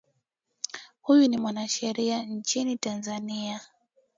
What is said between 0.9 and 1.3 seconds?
huyu